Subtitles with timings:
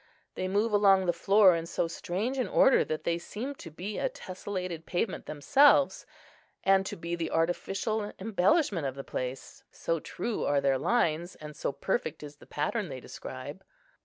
[0.33, 3.99] They move along the floor in so strange an order that they seem to be
[3.99, 6.07] a tesselated pavement themselves,
[6.63, 11.55] and to be the artificial embellishment of the place; so true are their lines, and
[11.55, 13.63] so perfect is the pattern they describe.